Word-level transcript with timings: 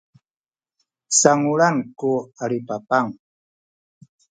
salunganay 1.17 1.87
ku 1.99 2.11
adipapang 2.43 3.07